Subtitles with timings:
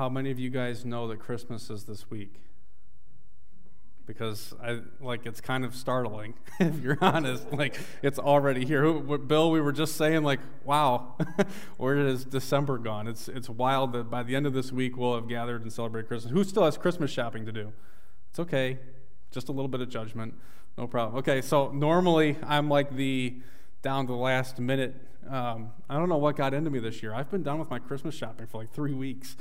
[0.00, 2.40] how many of you guys know that Christmas is this week?
[4.06, 7.52] Because I like it's kind of startling if you're honest.
[7.52, 8.94] Like it's already here.
[8.94, 11.16] Bill, we were just saying like, wow,
[11.76, 13.08] where is December gone?
[13.08, 16.08] It's it's wild that by the end of this week we'll have gathered and celebrated
[16.08, 16.32] Christmas.
[16.32, 17.70] Who still has Christmas shopping to do?
[18.30, 18.78] It's okay,
[19.30, 20.32] just a little bit of judgment,
[20.78, 21.18] no problem.
[21.18, 23.36] Okay, so normally I'm like the
[23.82, 24.94] down to the last minute.
[25.28, 27.12] Um, I don't know what got into me this year.
[27.12, 29.36] I've been done with my Christmas shopping for like three weeks.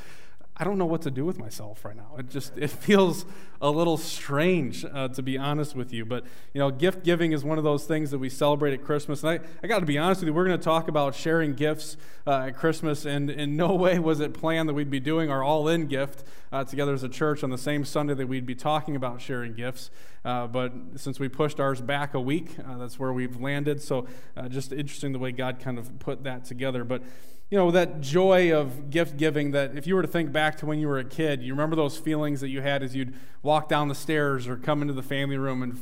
[0.61, 2.15] I don't know what to do with myself right now.
[2.17, 3.25] It just it feels
[3.61, 6.03] a little strange, uh, to be honest with you.
[6.03, 9.23] But you know, gift giving is one of those things that we celebrate at Christmas.
[9.23, 11.53] And I, I got to be honest with you, we're going to talk about sharing
[11.53, 11.95] gifts
[12.27, 15.41] uh, at Christmas, and in no way was it planned that we'd be doing our
[15.41, 18.97] all-in gift uh, together as a church on the same Sunday that we'd be talking
[18.97, 19.89] about sharing gifts.
[20.25, 23.81] Uh, but since we pushed ours back a week, uh, that's where we've landed.
[23.81, 26.83] So uh, just interesting the way God kind of put that together.
[26.83, 27.03] But
[27.49, 30.65] you know, that joy of gift giving that if you were to think back to
[30.65, 33.67] when you were a kid, you remember those feelings that you had as you'd walk
[33.67, 35.79] down the stairs or come into the family room and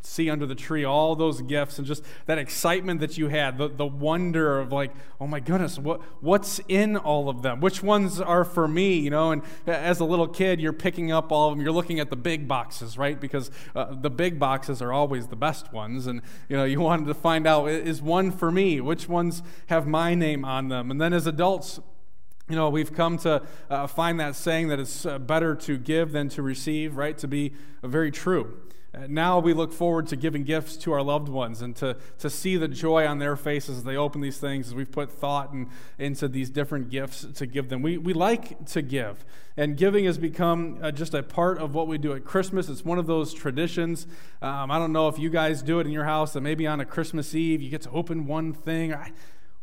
[0.00, 3.68] see under the tree all those gifts and just that excitement that you had, the,
[3.68, 7.60] the wonder of like, oh my goodness, what, what's in all of them?
[7.60, 9.32] Which ones are for me, you know?
[9.32, 11.64] And as a little kid, you're picking up all of them.
[11.64, 13.20] You're looking at the big boxes, right?
[13.20, 16.06] Because uh, the big boxes are always the best ones.
[16.06, 18.80] And, you know, you wanted to find out, is one for me?
[18.80, 20.90] Which ones have my name on them?
[20.90, 21.80] And then as adults,
[22.48, 26.12] you know, we've come to uh, find that saying that it's uh, better to give
[26.12, 27.18] than to receive, right?
[27.18, 27.52] To be
[27.82, 28.67] very true.
[28.98, 32.28] Uh, now we look forward to giving gifts to our loved ones and to, to
[32.28, 35.52] see the joy on their faces as they open these things, as we've put thought
[35.52, 35.68] in,
[35.98, 37.82] into these different gifts to give them.
[37.82, 39.24] We, we like to give,
[39.56, 42.68] and giving has become uh, just a part of what we do at Christmas.
[42.68, 44.06] It's one of those traditions.
[44.42, 46.80] Um, I don't know if you guys do it in your house, that maybe on
[46.80, 48.94] a Christmas Eve you get to open one thing.
[48.94, 49.12] I,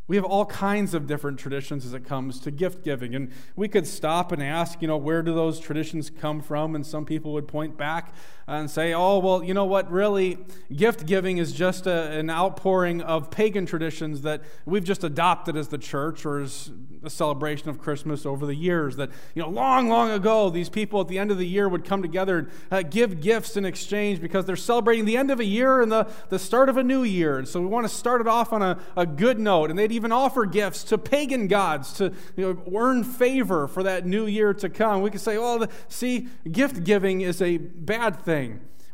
[0.07, 3.15] we have all kinds of different traditions as it comes to gift giving.
[3.15, 6.75] And we could stop and ask, you know, where do those traditions come from?
[6.75, 8.13] And some people would point back
[8.47, 10.37] and say, oh, well, you know what, really,
[10.75, 15.69] gift giving is just a, an outpouring of pagan traditions that we've just adopted as
[15.69, 16.71] the church or as
[17.03, 18.97] a celebration of Christmas over the years.
[18.97, 21.85] That, you know, long, long ago, these people at the end of the year would
[21.85, 25.45] come together and uh, give gifts in exchange because they're celebrating the end of a
[25.45, 27.37] year and the, the start of a new year.
[27.37, 29.69] And so we want to start it off on a, a good note.
[29.69, 34.05] And they'd even offer gifts to pagan gods to you know, earn favor for that
[34.05, 35.01] new year to come.
[35.01, 38.34] We could say, well, the, see, gift giving is a bad thing.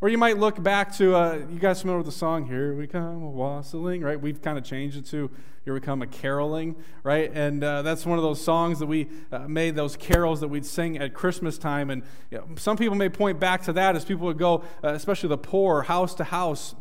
[0.01, 2.85] Or you might look back to, uh, you guys familiar with the song, Here We
[2.85, 4.19] Come Wassailing, right?
[4.19, 5.31] We've kind of changed it to
[5.65, 7.31] Here We Come a Caroling, right?
[7.33, 10.65] And uh, that's one of those songs that we uh, made, those carols that we'd
[10.65, 11.89] sing at Christmas time.
[11.89, 14.89] And you know, some people may point back to that as people would go, uh,
[14.89, 16.75] especially the poor, house to house,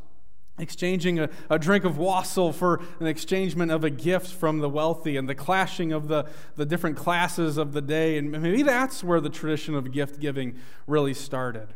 [0.59, 5.17] exchanging a, a, drink of wassail for an exchangement of a gift from the wealthy
[5.17, 8.19] and the clashing of the, the different classes of the day.
[8.19, 10.57] And maybe that's where the tradition of gift giving
[10.87, 11.75] really started.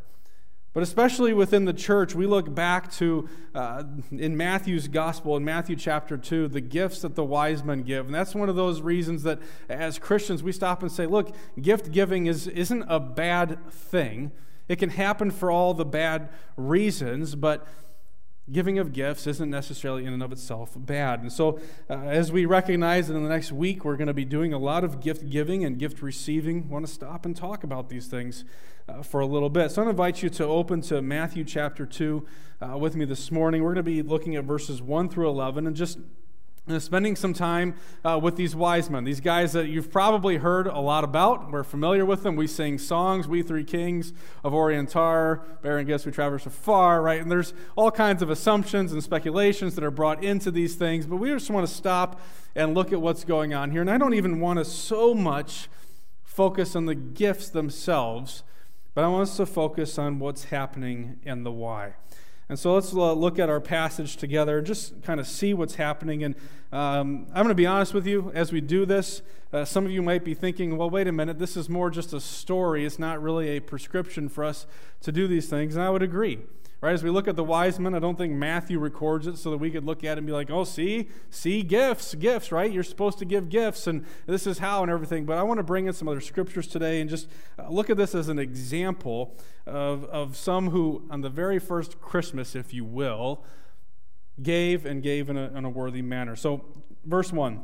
[0.75, 5.77] But especially within the church, we look back to uh, in Matthew's gospel, in Matthew
[5.77, 8.07] chapter 2, the gifts that the wise men give.
[8.07, 11.93] And that's one of those reasons that as Christians, we stop and say, look, gift
[11.93, 14.33] giving is, isn't a bad thing.
[14.69, 17.67] It can happen for all the bad reasons, but
[18.53, 21.23] Giving of gifts isn't necessarily in and of itself bad.
[21.23, 24.27] And so, uh, as we recognize that in the next week we're going to be
[24.27, 27.89] doing a lot of gift giving and gift receiving, want to stop and talk about
[27.89, 28.45] these things
[28.89, 29.71] uh, for a little bit.
[29.71, 32.27] So, I invite you to open to Matthew chapter 2
[32.61, 33.63] uh, with me this morning.
[33.63, 35.99] We're going to be looking at verses 1 through 11 and just
[36.67, 37.75] and spending some time
[38.05, 41.51] uh, with these wise men, these guys that you've probably heard a lot about.
[41.51, 42.37] We're familiar with them.
[42.37, 47.21] We sing songs, We Three Kings of Orient are, bearing gifts we traverse afar, right?
[47.21, 51.17] And there's all kinds of assumptions and speculations that are brought into these things, but
[51.17, 52.19] we just want to stop
[52.55, 53.83] and look at what's going on here.
[53.83, 55.69] And I don't even want to so much
[56.23, 58.43] focus on the gifts themselves,
[58.95, 61.95] but I want us to focus on what's happening and the why.
[62.49, 65.77] And so let's uh, look at our passage together and just kind of see what's
[65.77, 66.23] happening.
[66.25, 66.35] And
[66.73, 69.23] um, I'm going to be honest with you as we do this.
[69.53, 72.13] Uh, some of you might be thinking, well, wait a minute, this is more just
[72.13, 72.85] a story.
[72.85, 74.67] It's not really a prescription for us
[75.01, 75.75] to do these things.
[75.75, 76.41] And I would agree.
[76.81, 76.93] Right?
[76.93, 79.57] As we look at the wise men, I don't think Matthew records it so that
[79.57, 82.71] we could look at it and be like, oh, see, see, gifts, gifts, right?
[82.71, 85.25] You're supposed to give gifts, and this is how and everything.
[85.25, 87.29] But I want to bring in some other scriptures today and just
[87.59, 89.35] uh, look at this as an example
[89.67, 93.43] of, of some who, on the very first Christmas, if you will,
[94.43, 96.37] gave and gave in a, in a worthy manner.
[96.37, 96.65] So,
[97.05, 97.63] verse 1.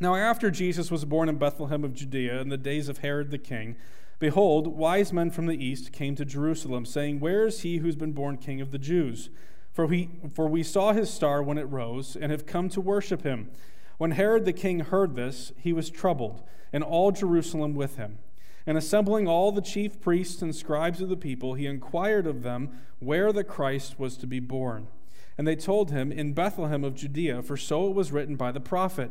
[0.00, 3.38] Now, after Jesus was born in Bethlehem of Judea in the days of Herod the
[3.38, 3.76] king,
[4.18, 8.12] Behold, wise men from the east came to Jerusalem, saying, Where is he who's been
[8.12, 9.28] born king of the Jews?
[9.72, 13.22] For we, for we saw his star when it rose, and have come to worship
[13.22, 13.50] him.
[13.98, 18.18] When Herod the king heard this, he was troubled, and all Jerusalem with him.
[18.66, 22.80] And assembling all the chief priests and scribes of the people, he inquired of them
[22.98, 24.86] where the Christ was to be born.
[25.36, 28.60] And they told him, In Bethlehem of Judea, for so it was written by the
[28.60, 29.10] prophet.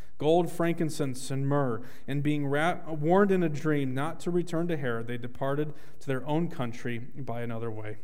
[0.21, 1.81] gold, frankincense, and myrrh.
[2.07, 6.23] And being warned in a dream not to return to Herod, they departed to their
[6.27, 7.97] own country by another way.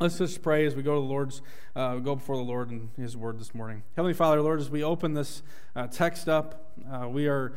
[0.00, 1.42] Let's just pray as we go to the Lord's,
[1.76, 3.82] uh, go before the Lord and His Word this morning.
[3.96, 5.42] Heavenly Father, Lord, as we open this
[5.76, 7.52] uh, text up, uh, we are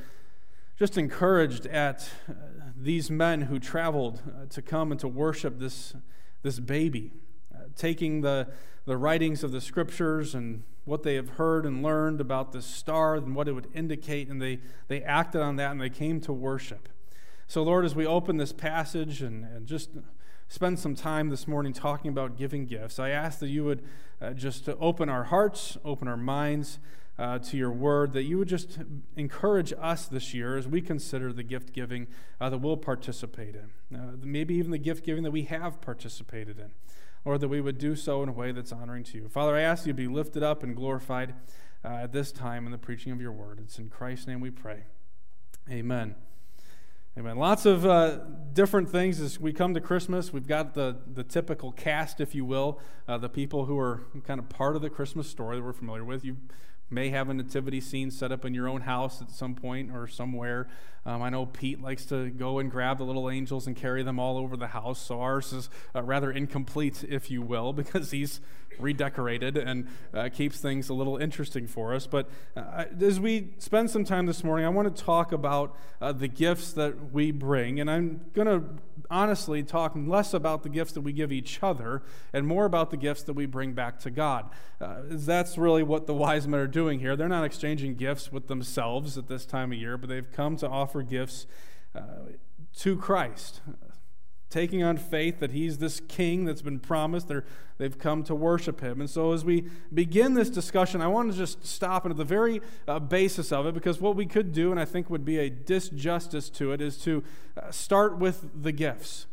[0.78, 2.34] just encouraged at uh,
[2.76, 5.96] these men who traveled uh, to come and to worship this,
[6.44, 7.14] this baby,
[7.56, 8.50] uh, taking the,
[8.86, 13.16] the writings of the scriptures and what they have heard and learned about the star
[13.16, 16.32] and what it would indicate, and they, they acted on that and they came to
[16.32, 16.88] worship.
[17.48, 19.90] So, Lord, as we open this passage and, and just
[20.48, 23.84] spend some time this morning talking about giving gifts, I ask that you would
[24.22, 26.80] uh, just open our hearts, open our minds
[27.18, 28.80] uh, to your word, that you would just
[29.16, 32.08] encourage us this year as we consider the gift giving
[32.42, 36.60] uh, that we'll participate in, uh, maybe even the gift giving that we have participated
[36.60, 36.72] in
[37.24, 39.28] or that we would do so in a way that's honoring to you.
[39.28, 41.34] Father, I ask you to be lifted up and glorified
[41.84, 43.60] uh, at this time in the preaching of your word.
[43.64, 44.84] It's in Christ's name we pray.
[45.70, 46.16] Amen.
[47.18, 47.38] Amen.
[47.38, 48.20] Lots of uh,
[48.52, 50.34] different things as we come to Christmas.
[50.34, 54.40] We've got the, the typical cast, if you will, uh, the people who are kind
[54.40, 56.26] of part of the Christmas story that we're familiar with.
[56.26, 56.38] You
[56.90, 60.08] may have a nativity scene set up in your own house at some point or
[60.08, 60.68] somewhere.
[61.06, 64.20] Um, I know Pete likes to go and grab the little angels and carry them
[64.20, 68.40] all over the house, so ours is uh, rather incomplete, if you will, because he's
[68.80, 72.08] redecorated and uh, keeps things a little interesting for us.
[72.08, 76.12] But uh, as we spend some time this morning, I want to talk about uh,
[76.12, 78.64] the gifts that we bring, and I'm going to
[79.10, 82.02] honestly talk less about the gifts that we give each other
[82.34, 84.50] and more about the gifts that we bring back to God.
[84.82, 87.16] Uh, that's really what the wise men are doing here.
[87.16, 90.68] They're not exchanging gifts with themselves at this time of year, but they've come to
[90.68, 91.46] offer gifts
[91.94, 92.02] uh,
[92.78, 93.62] to Christ
[94.50, 97.28] taking on faith that he's this king that's been promised.
[97.28, 97.46] They're,
[97.78, 99.02] they've come to worship him.
[99.02, 102.62] And so, as we begin this discussion, I want to just stop at the very
[102.88, 105.50] uh, basis of it because what we could do, and I think would be a
[105.50, 107.24] disjustice to it, is to
[107.62, 109.28] uh, start with the gifts.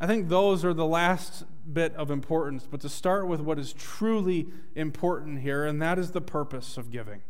[0.00, 3.72] I think those are the last bit of importance, but to start with what is
[3.72, 7.22] truly important here, and that is the purpose of giving.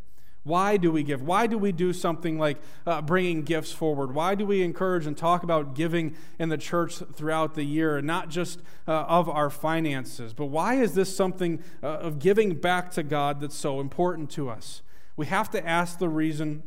[0.44, 1.22] Why do we give?
[1.22, 4.12] Why do we do something like uh, bringing gifts forward?
[4.12, 8.06] Why do we encourage and talk about giving in the church throughout the year, and
[8.06, 10.34] not just uh, of our finances?
[10.34, 14.48] But why is this something uh, of giving back to God that's so important to
[14.48, 14.82] us?
[15.16, 16.64] We have to ask the reason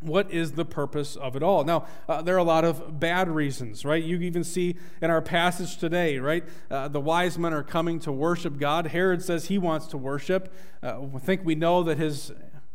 [0.00, 1.62] what is the purpose of it all?
[1.62, 4.02] Now, uh, there are a lot of bad reasons, right?
[4.02, 6.44] You even see in our passage today, right?
[6.68, 8.88] Uh, the wise men are coming to worship God.
[8.88, 10.52] Herod says he wants to worship.
[10.82, 12.32] Uh, I think we know that his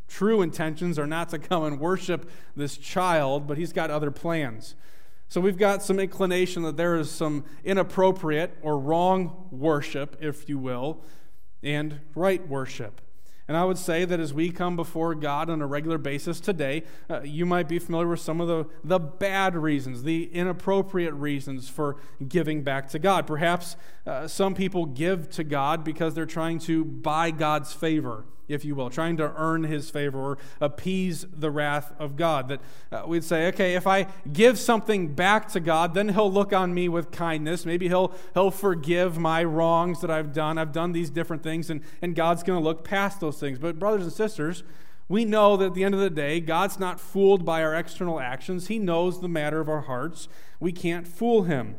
[0.07, 4.75] true intentions are not to come and worship this child, but he's got other plans.
[5.29, 10.57] So we've got some inclination that there is some inappropriate or wrong worship, if you
[10.57, 11.03] will,
[11.61, 13.01] and right worship.
[13.49, 16.83] And I would say that as we come before God on a regular basis today,
[17.09, 21.69] uh, you might be familiar with some of the, the bad reasons, the inappropriate reasons
[21.69, 21.95] for
[22.27, 23.25] giving back to God.
[23.25, 28.63] Perhaps uh, some people give to God because they're trying to buy God's favor if
[28.63, 32.47] you will, trying to earn his favor or appease the wrath of God.
[32.49, 32.59] That
[32.91, 36.73] uh, we'd say, okay, if I give something back to God, then he'll look on
[36.73, 37.65] me with kindness.
[37.65, 40.57] Maybe he'll, he'll forgive my wrongs that I've done.
[40.57, 43.59] I've done these different things, and, and God's going to look past those things.
[43.59, 44.63] But, brothers and sisters,
[45.09, 48.19] we know that at the end of the day, God's not fooled by our external
[48.19, 48.67] actions.
[48.67, 50.27] He knows the matter of our hearts.
[50.59, 51.75] We can't fool him.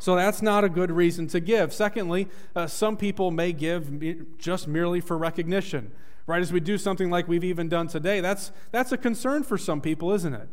[0.00, 1.72] So that's not a good reason to give.
[1.72, 2.26] Secondly,
[2.56, 5.92] uh, some people may give just merely for recognition.
[6.26, 9.58] Right as we do something like we've even done today, that's, that's a concern for
[9.58, 10.48] some people, isn't it?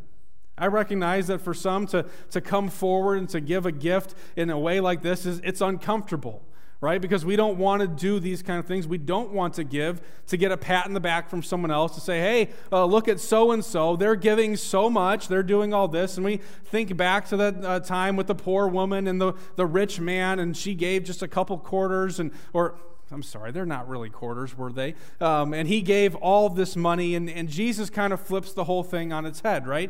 [0.58, 4.50] I recognize that for some to, to come forward and to give a gift in
[4.50, 6.44] a way like this is it's uncomfortable
[6.80, 7.02] right?
[7.02, 8.88] Because we don't want to do these kind of things.
[8.88, 11.96] We don't want to give to get a pat in the back from someone else
[11.96, 13.96] to say, hey, uh, look at so and so.
[13.96, 15.28] They're giving so much.
[15.28, 16.18] They're doing all this.
[16.18, 19.66] And we think back to that uh, time with the poor woman and the, the
[19.66, 22.76] rich man, and she gave just a couple quarters, and or
[23.12, 24.96] I'm sorry, they're not really quarters, were they?
[25.22, 28.84] Um, and he gave all this money, and, and Jesus kind of flips the whole
[28.84, 29.90] thing on its head, right?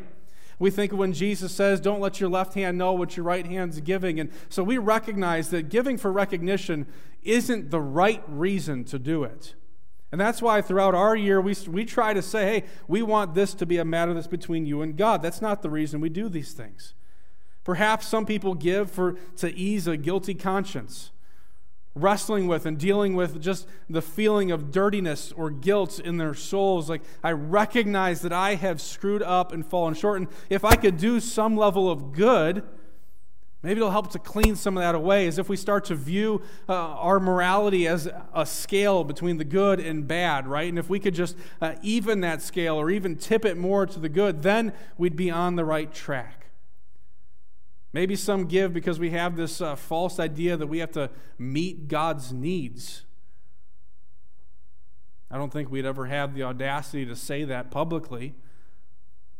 [0.58, 3.80] We think when Jesus says, Don't let your left hand know what your right hand's
[3.80, 4.18] giving.
[4.18, 6.86] And so we recognize that giving for recognition
[7.22, 9.54] isn't the right reason to do it.
[10.10, 13.52] And that's why throughout our year, we, we try to say, hey, we want this
[13.54, 15.22] to be a matter that's between you and God.
[15.22, 16.94] That's not the reason we do these things.
[17.62, 21.10] Perhaps some people give for, to ease a guilty conscience
[21.94, 26.88] wrestling with and dealing with just the feeling of dirtiness or guilt in their souls.
[26.88, 30.20] Like, I recognize that I have screwed up and fallen short.
[30.20, 32.62] And if I could do some level of good,
[33.62, 35.26] maybe it'll help to clean some of that away.
[35.26, 39.80] As if we start to view uh, our morality as a scale between the good
[39.80, 40.68] and bad, right?
[40.68, 43.98] And if we could just uh, even that scale or even tip it more to
[43.98, 46.47] the good, then we'd be on the right track.
[47.92, 51.88] Maybe some give because we have this uh, false idea that we have to meet
[51.88, 53.04] God's needs.
[55.30, 58.34] I don't think we'd ever have the audacity to say that publicly,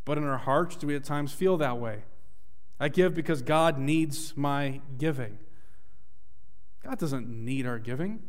[0.05, 2.03] but in our hearts, do we at times feel that way?
[2.79, 5.37] I give because God needs my giving.
[6.83, 8.21] God doesn't need our giving.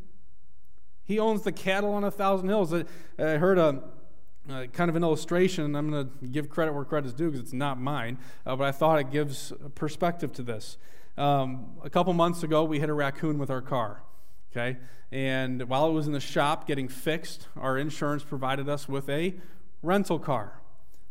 [1.04, 2.72] He owns the cattle on a thousand hills.
[2.72, 2.84] I
[3.18, 3.82] heard a
[4.50, 7.40] uh, kind of an illustration, I'm going to give credit where credit is due because
[7.40, 10.76] it's not mine, uh, but I thought it gives perspective to this.
[11.16, 14.02] Um, a couple months ago, we hit a raccoon with our car.
[14.50, 14.78] Okay,
[15.12, 19.34] and while it was in the shop getting fixed, our insurance provided us with a
[19.82, 20.59] rental car.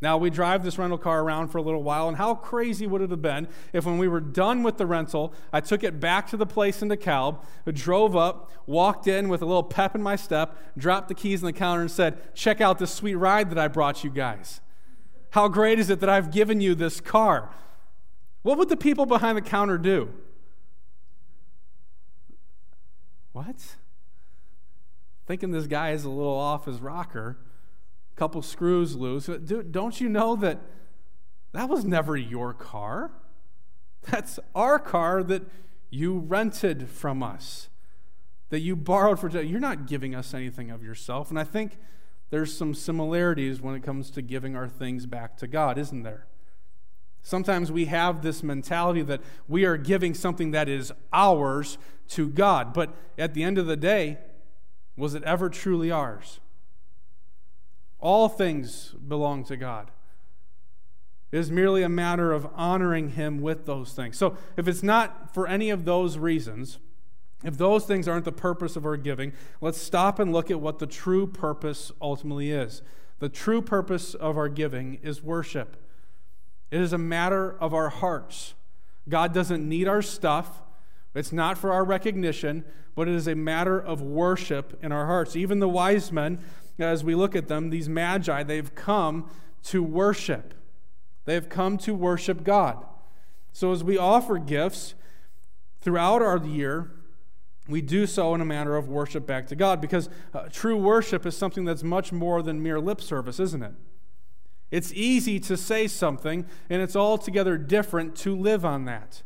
[0.01, 3.01] Now, we drive this rental car around for a little while, and how crazy would
[3.01, 6.27] it have been if, when we were done with the rental, I took it back
[6.27, 10.15] to the place in DeKalb, drove up, walked in with a little pep in my
[10.15, 13.59] step, dropped the keys on the counter, and said, Check out this sweet ride that
[13.59, 14.61] I brought you guys.
[15.31, 17.49] How great is it that I've given you this car?
[18.41, 20.13] What would the people behind the counter do?
[23.33, 23.75] What?
[25.27, 27.37] Thinking this guy is a little off his rocker
[28.19, 29.27] couple screws loose.
[29.71, 30.59] Don't you know that
[31.53, 33.11] that was never your car?
[34.03, 35.43] That's our car that
[35.89, 37.69] you rented from us,
[38.49, 39.29] that you borrowed for.
[39.29, 41.29] You're not giving us anything of yourself.
[41.29, 41.77] And I think
[42.29, 46.27] there's some similarities when it comes to giving our things back to God, isn't there?
[47.21, 51.77] Sometimes we have this mentality that we are giving something that is ours
[52.09, 52.73] to God.
[52.73, 54.17] But at the end of the day,
[54.97, 56.39] was it ever truly ours?
[57.99, 59.91] All things belong to God.
[61.31, 64.17] It is merely a matter of honoring Him with those things.
[64.17, 66.79] So, if it's not for any of those reasons,
[67.43, 70.79] if those things aren't the purpose of our giving, let's stop and look at what
[70.79, 72.81] the true purpose ultimately is.
[73.19, 75.77] The true purpose of our giving is worship,
[76.71, 78.55] it is a matter of our hearts.
[79.07, 80.61] God doesn't need our stuff,
[81.15, 82.63] it's not for our recognition,
[82.95, 85.35] but it is a matter of worship in our hearts.
[85.35, 86.39] Even the wise men
[86.87, 89.29] as we look at them, these magi, they've come
[89.63, 90.53] to worship.
[91.25, 92.85] They've come to worship God.
[93.51, 94.95] So as we offer gifts
[95.81, 96.91] throughout our year,
[97.67, 101.25] we do so in a manner of worship back to God because uh, true worship
[101.25, 103.73] is something that's much more than mere lip service, isn't it?
[104.71, 109.23] It's easy to say something, and it's altogether different to live on that.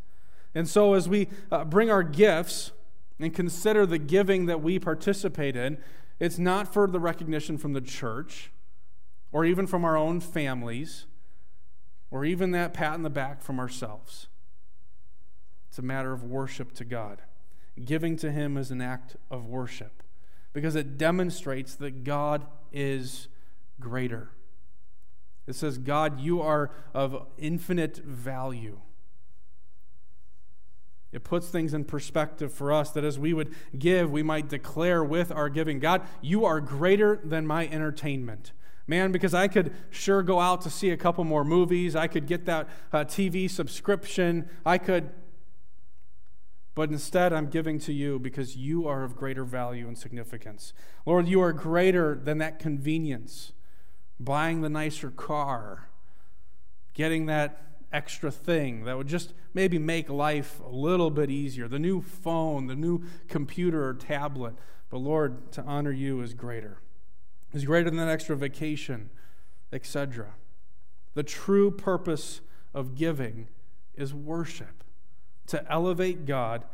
[0.56, 2.72] And so, as we uh, bring our gifts
[3.20, 5.78] and consider the giving that we participate in,
[6.24, 8.50] it's not for the recognition from the church
[9.34, 11.06] or even from our own families
[12.10, 14.28] or even that pat in the back from ourselves.
[15.68, 17.24] It's a matter of worship to God.
[17.84, 20.02] Giving to Him is an act of worship
[20.54, 23.28] because it demonstrates that God is
[23.82, 24.30] greater.
[25.46, 28.80] It says, God, you are of infinite value.
[31.14, 35.04] It puts things in perspective for us that as we would give, we might declare
[35.04, 38.52] with our giving God, you are greater than my entertainment.
[38.88, 41.96] Man, because I could sure go out to see a couple more movies.
[41.96, 44.50] I could get that uh, TV subscription.
[44.66, 45.12] I could.
[46.76, 50.74] But instead, I'm giving to you because you are of greater value and significance.
[51.06, 53.54] Lord, you are greater than that convenience.
[54.20, 55.90] Buying the nicer car,
[56.94, 61.68] getting that extra thing that would just maybe make life a little bit easier.
[61.68, 64.56] The new phone, the new computer or tablet.
[64.90, 66.80] But Lord, to honor you is greater.
[67.54, 69.12] Is greater than that extra vacation,
[69.72, 70.34] etc.
[71.14, 72.42] The true purpose
[72.74, 73.48] of giving
[73.96, 74.84] is worship,
[75.48, 76.66] to elevate God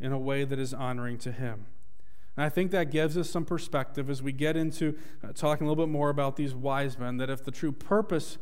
[0.00, 1.66] in a way that is honoring to Him.
[2.36, 5.70] And I think that gives us some perspective as we get into uh, talking a
[5.70, 8.38] little bit more about these wise men that if the true purpose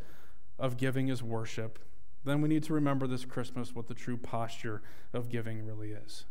[0.62, 1.81] of giving is worship,
[2.25, 4.81] then we need to remember this Christmas what the true posture
[5.12, 6.25] of giving really is.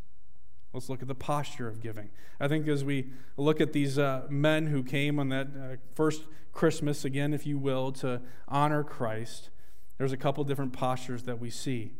[0.74, 2.10] Let's look at the posture of giving.
[2.40, 6.24] I think as we look at these uh, men who came on that uh, first
[6.54, 9.50] Christmas, again, if you will, to honor Christ,
[9.98, 11.92] there's a couple different postures that we see.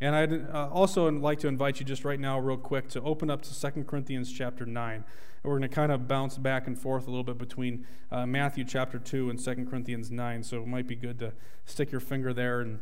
[0.00, 3.30] And I'd uh, also like to invite you just right now, real quick, to open
[3.30, 4.94] up to 2 Corinthians chapter 9.
[4.94, 5.04] And
[5.42, 8.64] we're going to kind of bounce back and forth a little bit between uh, Matthew
[8.64, 10.42] chapter 2 and 2 Corinthians 9.
[10.44, 11.32] So it might be good to
[11.64, 12.78] stick your finger there and,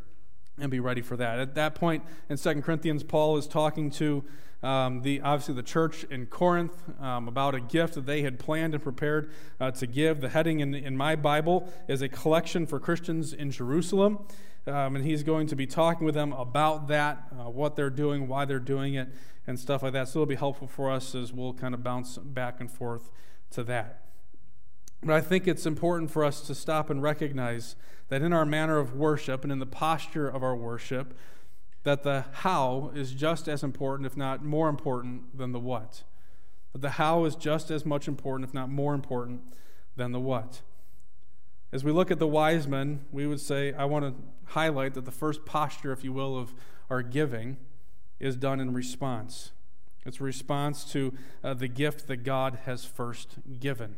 [0.61, 1.39] and be ready for that.
[1.39, 4.23] At that point in 2 Corinthians, Paul is talking to
[4.63, 8.75] um, the, obviously the church in Corinth um, about a gift that they had planned
[8.75, 10.21] and prepared uh, to give.
[10.21, 14.27] The heading in, in my Bible is a collection for Christians in Jerusalem.
[14.67, 18.27] Um, and he's going to be talking with them about that, uh, what they're doing,
[18.27, 19.09] why they're doing it,
[19.47, 20.09] and stuff like that.
[20.09, 23.11] So it'll be helpful for us as we'll kind of bounce back and forth
[23.51, 24.03] to that.
[25.03, 27.77] But I think it's important for us to stop and recognize
[28.09, 31.17] that in our manner of worship and in the posture of our worship,
[31.85, 36.03] that the how is just as important, if not more important, than the what.
[36.73, 39.43] That the how is just as much important, if not more important,
[39.95, 40.63] than the what.
[41.73, 44.15] As we look at the wise men, we would say, I want to
[44.53, 46.55] highlight that the first posture, if you will, of
[46.89, 47.57] our giving
[48.21, 49.51] is done in response.
[50.05, 53.97] It's a response to uh, the gift that God has first given.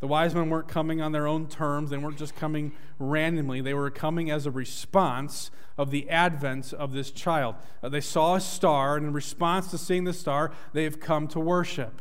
[0.00, 1.90] The wise men weren't coming on their own terms.
[1.90, 3.60] They weren't just coming randomly.
[3.60, 7.56] They were coming as a response of the advent of this child.
[7.82, 11.38] Uh, they saw a star, and in response to seeing the star, they've come to
[11.38, 12.00] worship.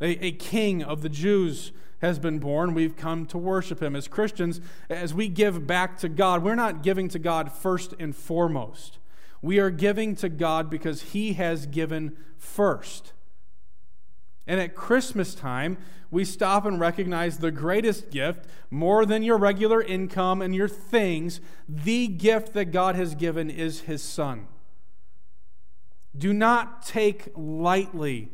[0.00, 2.74] They, a king of the Jews has been born.
[2.74, 3.96] We've come to worship him.
[3.96, 8.14] As Christians, as we give back to God, we're not giving to God first and
[8.14, 8.98] foremost.
[9.42, 13.12] We are giving to God because he has given first.
[14.46, 15.78] And at Christmas time,
[16.10, 21.40] we stop and recognize the greatest gift, more than your regular income and your things.
[21.68, 24.46] The gift that God has given is His Son.
[26.16, 28.30] Do not take lightly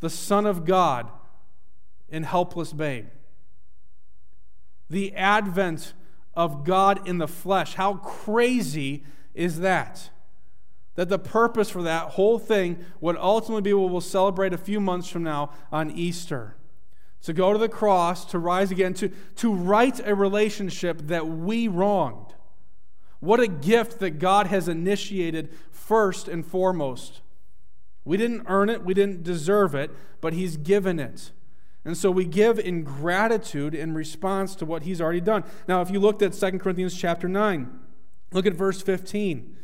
[0.00, 1.10] the Son of God
[2.08, 3.06] in helpless babe.
[4.88, 5.94] The advent
[6.34, 7.74] of God in the flesh.
[7.74, 10.10] How crazy is that?
[10.94, 14.80] That the purpose for that whole thing would ultimately be what we'll celebrate a few
[14.80, 16.56] months from now on Easter.
[17.22, 21.68] To go to the cross, to rise again, to, to right a relationship that we
[21.68, 22.34] wronged.
[23.20, 27.22] What a gift that God has initiated first and foremost.
[28.04, 29.90] We didn't earn it, we didn't deserve it,
[30.20, 31.32] but He's given it.
[31.86, 35.44] And so we give in gratitude in response to what he's already done.
[35.68, 37.78] Now, if you looked at 2 Corinthians chapter 9,
[38.32, 39.56] look at verse 15.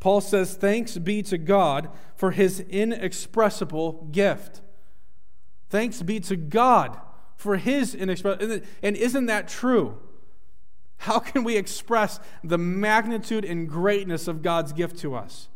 [0.00, 4.60] Paul says, Thanks be to God for his inexpressible gift.
[5.70, 6.98] Thanks be to God
[7.36, 8.60] for his inexpressible.
[8.82, 9.98] And isn't that true?
[10.96, 15.48] How can we express the magnitude and greatness of God's gift to us?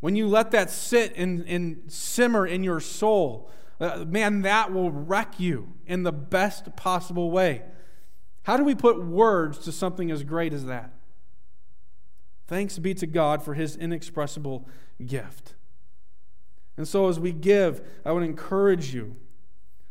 [0.00, 4.90] When you let that sit and, and simmer in your soul, uh, man, that will
[4.90, 7.62] wreck you in the best possible way.
[8.44, 10.92] How do we put words to something as great as that?
[12.46, 14.68] Thanks be to God for his inexpressible
[15.04, 15.54] gift.
[16.76, 19.16] And so, as we give, I would encourage you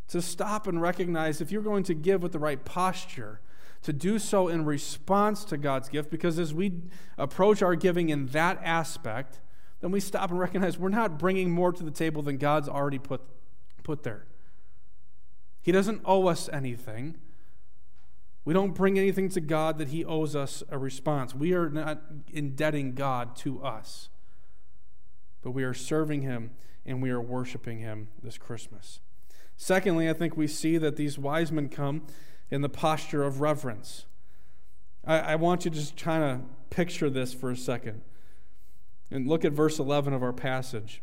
[0.07, 3.41] to stop and recognize if you're going to give with the right posture,
[3.81, 6.81] to do so in response to God's gift, because as we
[7.17, 9.41] approach our giving in that aspect,
[9.81, 12.97] then we stop and recognize we're not bringing more to the table than God's already
[12.97, 13.21] put
[13.85, 14.25] put there.
[15.61, 17.15] He doesn't owe us anything.
[18.43, 21.33] We don't bring anything to God that He owes us a response.
[21.33, 24.09] We are not indebting God to us,
[25.41, 26.51] but we are serving Him
[26.85, 28.99] and we are worshiping Him this Christmas.
[29.57, 32.05] Secondly, I think we see that these wise men come
[32.51, 34.05] in the posture of reverence.
[35.05, 38.01] I, I want you to just kind of picture this for a second.
[39.09, 41.01] And look at verse 11 of our passage.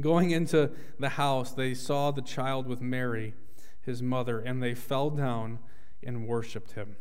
[0.00, 3.34] Going into the house, they saw the child with Mary,
[3.80, 5.58] his mother, and they fell down
[6.02, 6.96] and worshiped him.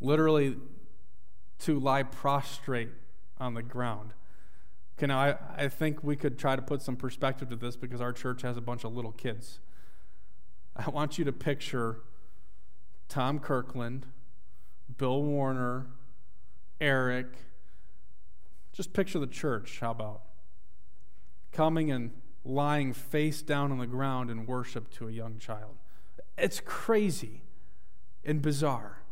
[0.00, 0.56] Literally,
[1.60, 2.90] to lie prostrate
[3.38, 4.12] on the ground.
[4.96, 8.00] Okay, now I, I think we could try to put some perspective to this because
[8.00, 9.60] our church has a bunch of little kids.
[10.74, 12.00] I want you to picture
[13.08, 14.06] Tom Kirkland,
[14.96, 15.86] Bill Warner,
[16.80, 17.26] Eric.
[18.72, 19.78] Just picture the church.
[19.80, 20.22] How about?
[21.52, 22.12] Coming and
[22.44, 25.76] lying face down on the ground in worship to a young child.
[26.36, 27.42] It's crazy
[28.24, 29.02] and bizarre.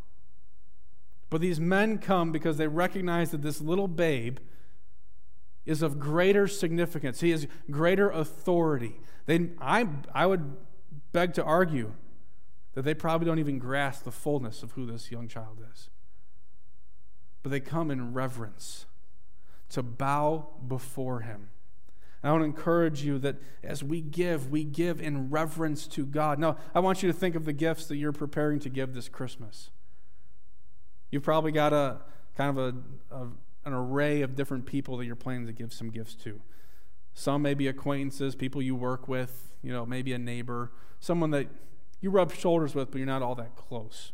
[1.28, 4.38] But these men come because they recognize that this little babe
[5.64, 7.20] is of greater significance.
[7.20, 9.00] He has greater authority.
[9.26, 10.56] They, I, I would
[11.12, 11.92] beg to argue
[12.74, 15.90] that they probably don't even grasp the fullness of who this young child is.
[17.42, 18.86] But they come in reverence
[19.70, 21.48] to bow before him.
[22.28, 26.38] I want to encourage you that as we give, we give in reverence to God.
[26.38, 29.08] Now, I want you to think of the gifts that you're preparing to give this
[29.08, 29.70] Christmas.
[31.10, 31.98] You've probably got a
[32.36, 32.74] kind of
[33.10, 33.26] a, a
[33.66, 36.40] an array of different people that you're planning to give some gifts to.
[37.12, 41.48] Some may be acquaintances, people you work with, you know, maybe a neighbor, someone that
[42.00, 44.12] you rub shoulders with, but you're not all that close.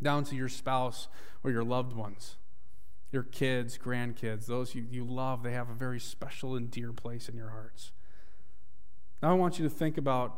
[0.00, 1.08] Down to your spouse
[1.42, 2.36] or your loved ones,
[3.12, 7.28] your kids, grandkids, those you, you love, they have a very special and dear place
[7.28, 7.92] in your hearts.
[9.22, 10.36] Now I want you to think about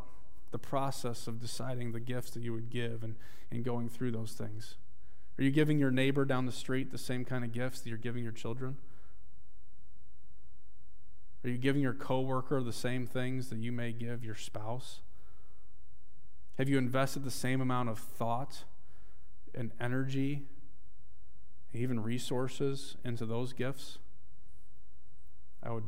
[0.50, 3.16] the process of deciding the gifts that you would give and,
[3.50, 4.76] and going through those things.
[5.38, 7.98] Are you giving your neighbor down the street the same kind of gifts that you're
[7.98, 8.76] giving your children?
[11.44, 15.00] Are you giving your coworker the same things that you may give your spouse?
[16.58, 18.64] Have you invested the same amount of thought
[19.54, 20.44] and energy,
[21.72, 23.98] even resources into those gifts?
[25.62, 25.84] I would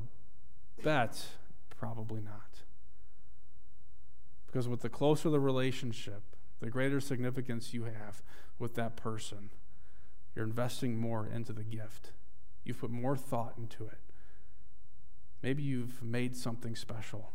[0.82, 1.26] bet
[1.70, 2.62] probably not.
[4.46, 6.22] Because with the closer the relationship,
[6.60, 8.22] the greater significance you have
[8.58, 9.50] with that person,
[10.34, 12.12] you're investing more into the gift.
[12.64, 13.98] You've put more thought into it.
[15.42, 17.32] Maybe you've made something special.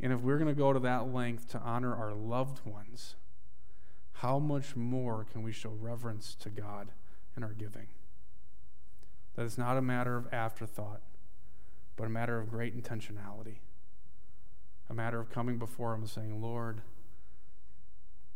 [0.00, 3.16] And if we're going to go to that length to honor our loved ones,
[4.20, 6.88] how much more can we show reverence to God
[7.36, 7.86] in our giving?
[9.36, 11.02] That is not a matter of afterthought,
[11.96, 13.58] but a matter of great intentionality.
[14.90, 16.82] A matter of coming before Him and saying, Lord,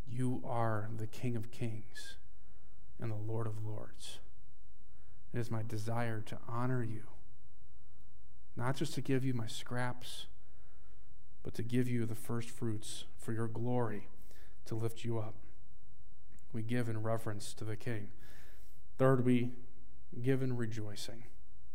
[0.09, 2.14] you are the King of Kings
[3.01, 4.21] and the Lord of Lords.
[5.35, 7.09] It is my desire to honor you,
[8.57, 10.27] not just to give you my scraps,
[11.42, 14.07] but to give you the first fruits for your glory,
[14.66, 15.35] to lift you up.
[16.53, 18.09] We give in reverence to the King.
[18.99, 19.53] Third, we
[20.23, 21.25] give in rejoicing.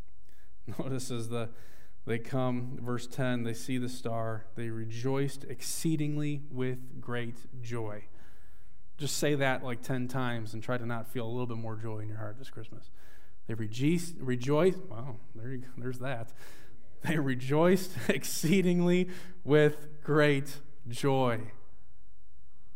[0.80, 1.50] Notice as the
[2.08, 8.06] they come, verse 10, they see the star, they rejoiced exceedingly with great joy.
[8.98, 11.76] Just say that like 10 times and try to not feel a little bit more
[11.76, 12.92] joy in your heart this Christmas.
[13.48, 14.76] They rejoiced, rejoice.
[14.90, 16.32] Wow, there you there's that.
[17.04, 19.10] They rejoiced exceedingly
[19.44, 20.56] with great
[20.88, 21.52] joy.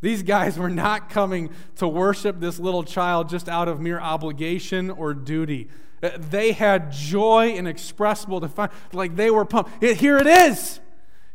[0.01, 4.89] These guys were not coming to worship this little child just out of mere obligation
[4.89, 5.69] or duty.
[6.01, 9.83] Uh, they had joy inexpressible to find, like they were pumped.
[9.83, 10.79] Here it is.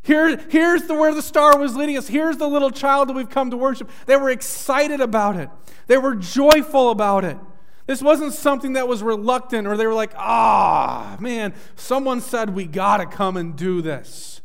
[0.03, 2.09] Here, here's the, where the star was leading us.
[2.09, 3.91] Here's the little child that we've come to worship.
[4.07, 5.49] They were excited about it,
[5.87, 7.39] they were joyful about it.
[7.87, 12.67] This wasn't something that was reluctant or they were like, ah, man, someone said we
[12.67, 14.41] got to come and do this.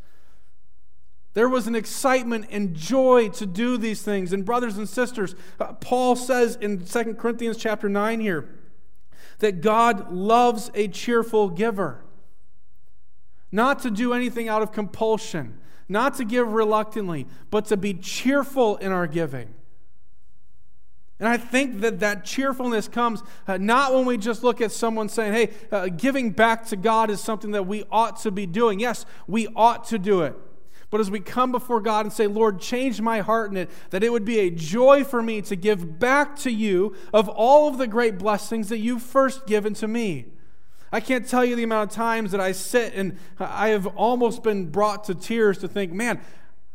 [1.34, 4.34] There was an excitement and joy to do these things.
[4.34, 8.50] And brothers and sisters, uh, Paul says in 2 Corinthians chapter 9 here
[9.40, 12.04] that God loves a cheerful giver
[13.52, 18.78] not to do anything out of compulsion, not to give reluctantly, but to be cheerful
[18.78, 19.54] in our giving.
[21.20, 25.08] And I think that that cheerfulness comes uh, not when we just look at someone
[25.08, 28.80] saying, hey, uh, giving back to God is something that we ought to be doing.
[28.80, 30.36] Yes, we ought to do it.
[30.92, 34.04] But as we come before God and say, Lord, change my heart in it, that
[34.04, 37.78] it would be a joy for me to give back to you of all of
[37.78, 40.26] the great blessings that you've first given to me.
[40.92, 44.44] I can't tell you the amount of times that I sit and I have almost
[44.44, 46.20] been brought to tears to think, man,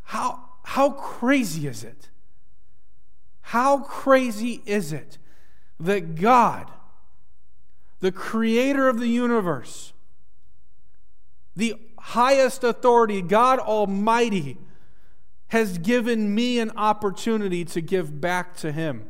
[0.04, 2.08] how, how crazy is it?
[3.42, 5.18] How crazy is it
[5.78, 6.70] that God,
[8.00, 9.92] the creator of the universe,
[11.54, 11.74] the
[12.06, 14.58] highest authority, God Almighty,
[15.48, 19.08] has given me an opportunity to give back to Him?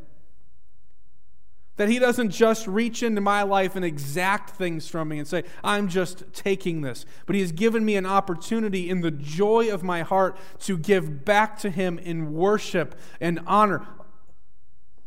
[1.76, 5.44] That He doesn't just reach into my life and exact things from me and say,
[5.62, 7.04] I'm just taking this.
[7.26, 11.22] But He has given me an opportunity in the joy of my heart to give
[11.22, 13.86] back to Him in worship and honor.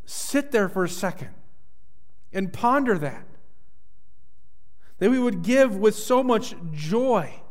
[0.06, 1.30] Sit there for a second
[2.32, 3.26] and ponder that.
[5.00, 7.42] That we would give with so much joy.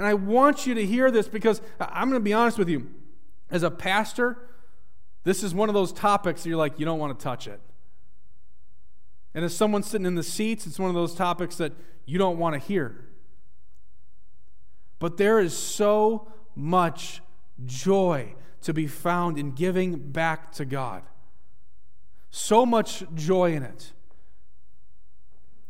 [0.00, 2.88] And I want you to hear this because I'm going to be honest with you.
[3.50, 4.38] As a pastor,
[5.24, 7.60] this is one of those topics you're like, you don't want to touch it.
[9.34, 11.74] And as someone sitting in the seats, it's one of those topics that
[12.06, 13.10] you don't want to hear.
[15.00, 17.20] But there is so much
[17.66, 21.02] joy to be found in giving back to God.
[22.30, 23.92] So much joy in it.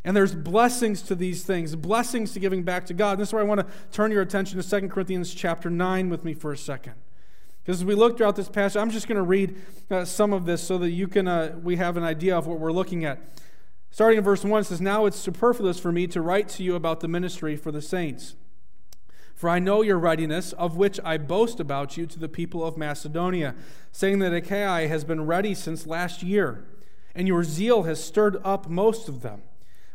[0.05, 3.19] And there's blessings to these things, blessings to giving back to God.
[3.19, 6.25] This is where I want to turn your attention to 2 Corinthians chapter 9 with
[6.25, 6.95] me for a second.
[7.63, 9.57] Because as we look throughout this passage, I'm just going to read
[9.91, 12.59] uh, some of this so that you can, uh, we have an idea of what
[12.59, 13.21] we're looking at.
[13.91, 16.75] Starting in verse 1, it says, Now it's superfluous for me to write to you
[16.75, 18.37] about the ministry for the saints.
[19.35, 22.77] For I know your readiness, of which I boast about you to the people of
[22.77, 23.55] Macedonia,
[23.93, 26.65] saying that Achaia has been ready since last year,
[27.15, 29.43] and your zeal has stirred up most of them.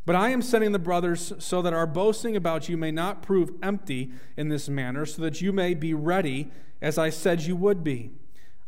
[0.05, 3.51] But I am sending the brothers so that our boasting about you may not prove
[3.63, 7.83] empty in this manner, so that you may be ready as I said you would
[7.83, 8.11] be.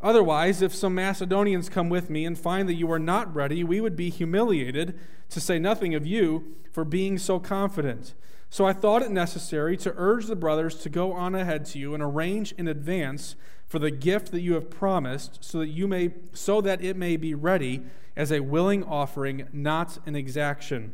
[0.02, 3.82] Otherwise, if some Macedonians come with me and find that you are not ready, we
[3.82, 4.98] would be humiliated,
[5.30, 8.14] to say nothing of you, for being so confident.
[8.50, 11.94] So I thought it necessary to urge the brothers to go on ahead to you
[11.94, 16.14] and arrange in advance for the gift that you have promised, so that you may
[16.32, 17.84] so that it may be ready
[18.16, 20.94] as a willing offering, not an exaction.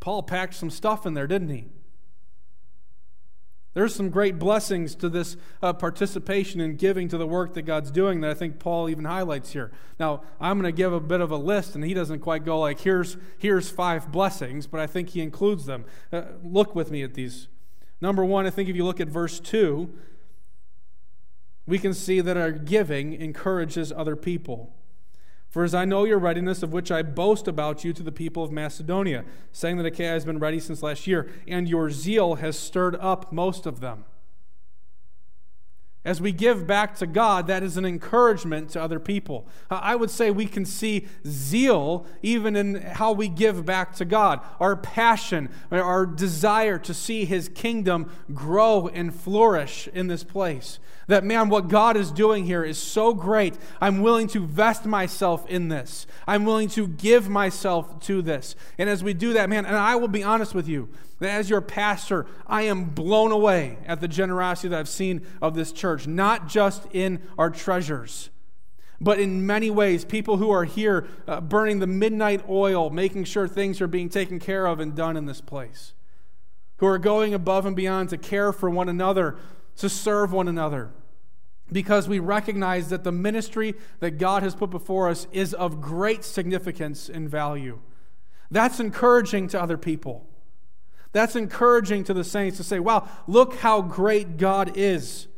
[0.00, 1.66] Paul packed some stuff in there, didn't he?
[3.76, 7.90] There's some great blessings to this uh, participation in giving to the work that God's
[7.90, 9.70] doing that I think Paul even highlights here.
[10.00, 12.58] Now, I'm going to give a bit of a list, and he doesn't quite go
[12.58, 15.84] like, here's, here's five blessings, but I think he includes them.
[16.10, 17.48] Uh, look with me at these.
[18.00, 19.92] Number one, I think if you look at verse 2,
[21.66, 24.72] we can see that our giving encourages other people.
[25.56, 28.44] For as I know your readiness, of which I boast about you to the people
[28.44, 32.58] of Macedonia, saying that Achaia has been ready since last year, and your zeal has
[32.58, 34.04] stirred up most of them.
[36.06, 39.44] As we give back to God, that is an encouragement to other people.
[39.68, 44.38] I would say we can see zeal even in how we give back to God.
[44.60, 50.78] Our passion, our desire to see His kingdom grow and flourish in this place.
[51.08, 53.56] That, man, what God is doing here is so great.
[53.80, 58.54] I'm willing to vest myself in this, I'm willing to give myself to this.
[58.78, 60.88] And as we do that, man, and I will be honest with you,
[61.20, 65.72] as your pastor, I am blown away at the generosity that I've seen of this
[65.72, 68.28] church, not just in our treasures,
[69.00, 70.04] but in many ways.
[70.04, 74.38] People who are here uh, burning the midnight oil, making sure things are being taken
[74.38, 75.94] care of and done in this place,
[76.78, 79.36] who are going above and beyond to care for one another,
[79.76, 80.90] to serve one another.
[81.72, 86.24] Because we recognize that the ministry that God has put before us is of great
[86.24, 87.80] significance and value.
[88.50, 90.25] That's encouraging to other people.
[91.16, 95.28] That's encouraging to the saints to say, wow, look how great God is,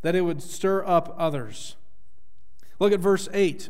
[0.00, 1.76] that it would stir up others.
[2.78, 3.68] Look at verse 8.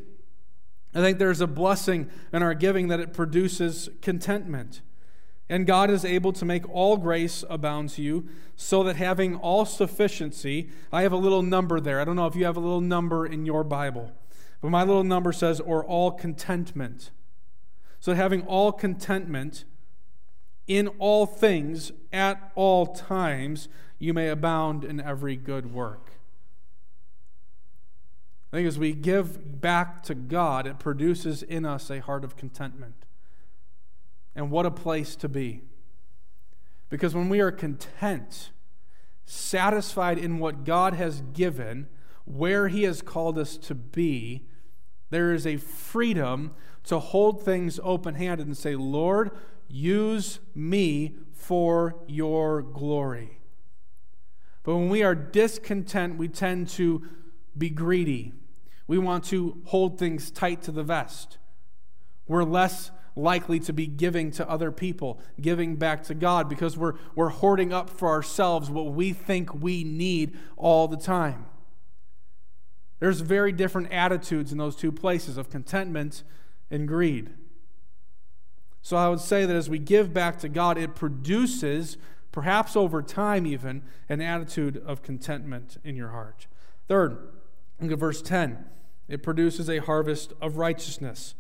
[0.95, 4.83] I think there's a blessing in our giving that it produces contentment.
[5.49, 9.65] And God is able to make all grace abound to you, so that having all
[9.65, 12.01] sufficiency, I have a little number there.
[12.01, 14.13] I don't know if you have a little number in your Bible,
[14.61, 17.11] but my little number says, or all contentment.
[17.99, 19.65] So having all contentment,
[20.67, 26.13] in all things, at all times, you may abound in every good work.
[28.53, 32.37] I think as we give back to God, it produces in us a heart of
[32.37, 33.07] contentment.
[34.35, 35.63] And what a place to be.
[36.91, 38.51] Because when we are content,
[39.25, 41.89] satisfied in what God has given,
[42.27, 44.47] where He has called us to be,
[45.11, 46.53] there is a freedom
[46.85, 49.31] to hold things open handed and say, Lord,
[49.75, 53.39] Use me for your glory.
[54.65, 57.03] But when we are discontent, we tend to
[57.57, 58.35] be greedy.
[58.87, 61.39] We want to hold things tight to the vest.
[62.29, 66.95] We're less likely to be giving to other people, giving back to God, because we're,
[67.15, 71.47] we're hoarding up for ourselves what we think we need all the time.
[73.01, 76.25] There's very different attitudes in those two places of contentment
[76.71, 77.31] and greed.
[78.83, 81.97] So I would say that as we give back to God, it produces,
[82.33, 86.49] perhaps over time even, an attitude of contentment in your heart.
[86.89, 87.17] Third,
[87.81, 88.65] look at verse 10.
[89.09, 91.35] It produces a harvest of righteousness.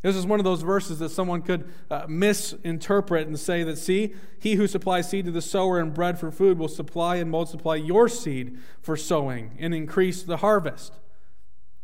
[0.00, 4.14] This is one of those verses that someone could uh, misinterpret and say that, see,
[4.40, 7.76] he who supplies seed to the sower and bread for food will supply and multiply
[7.76, 10.94] your seed for sowing and increase the harvest.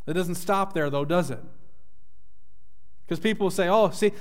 [0.06, 1.40] It doesn't stop there, though, does it?
[3.08, 4.12] Because people say, oh, see,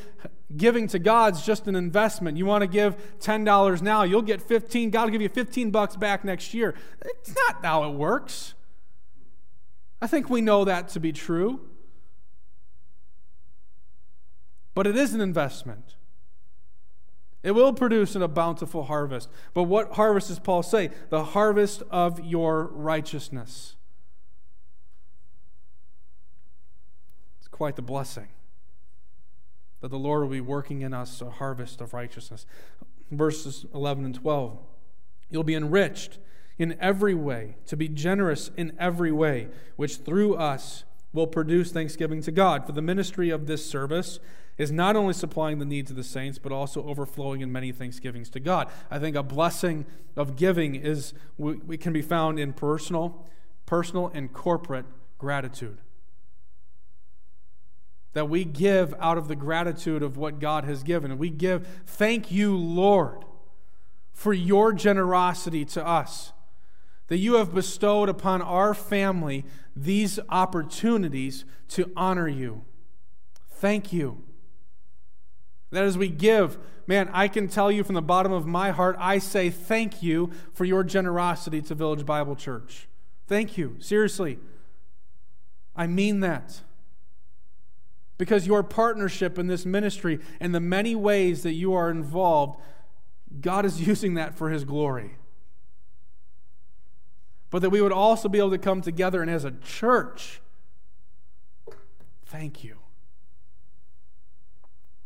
[0.56, 2.38] giving to God's just an investment.
[2.38, 4.92] You want to give $10 now, you'll get 15.
[4.92, 6.74] God will give you 15 bucks back next year.
[7.02, 8.54] It's not how it works.
[10.02, 11.60] I think we know that to be true.
[14.74, 15.96] But it is an investment.
[17.44, 19.30] It will produce a bountiful harvest.
[19.54, 20.92] But what harvest does Paul say?
[21.10, 23.76] The harvest of your righteousness.
[27.40, 28.30] It's quite the blessing
[29.82, 32.46] that the Lord will be working in us a harvest of righteousness.
[33.12, 34.58] Verses 11 and 12.
[35.30, 36.20] You'll be enriched
[36.58, 42.22] in every way, to be generous in every way, which through us will produce thanksgiving
[42.24, 42.66] to God.
[42.66, 44.20] For the ministry of this service
[44.58, 48.30] is not only supplying the needs of the saints, but also overflowing in many thanksgivings
[48.32, 48.70] to God.
[48.90, 49.86] I think a blessing
[50.16, 53.28] of giving is we, we can be found in personal,
[53.66, 54.86] personal and corporate
[55.20, 55.78] gratitude.
[58.18, 61.20] That we give out of the gratitude of what God has given.
[61.20, 63.24] We give, thank you, Lord,
[64.12, 66.34] for your generosity to us.
[67.10, 72.66] That you have bestowed upon our family these opportunities to honor you.
[73.52, 74.24] Thank you.
[75.70, 78.96] That as we give, man, I can tell you from the bottom of my heart,
[78.98, 82.88] I say thank you for your generosity to Village Bible Church.
[83.28, 83.76] Thank you.
[83.78, 84.40] Seriously.
[85.76, 86.62] I mean that.
[88.18, 92.60] Because your partnership in this ministry and the many ways that you are involved,
[93.42, 95.18] God is using that for His glory.
[97.50, 100.42] But that we would also be able to come together and as a church,
[102.26, 102.78] thank you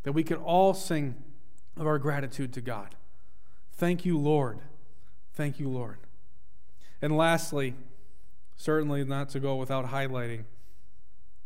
[0.03, 1.15] that we could all sing
[1.77, 2.95] of our gratitude to God.
[3.73, 4.59] Thank you, Lord.
[5.33, 5.97] Thank you, Lord.
[7.01, 7.75] And lastly,
[8.57, 10.43] certainly not to go without highlighting,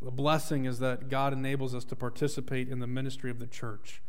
[0.01, 4.01] the blessing is that God enables us to participate in the ministry of the church,